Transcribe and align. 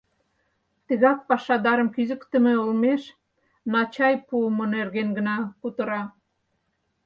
Тыгак 0.87 1.19
пашадарым 1.29 1.89
кӱзыктымӧ 1.95 2.53
олмеш 2.63 3.01
«на 3.71 3.81
чай» 3.93 4.15
пуымо 4.27 4.65
нерген 4.73 5.09
гына 5.17 5.37
кутыра. 5.61 6.01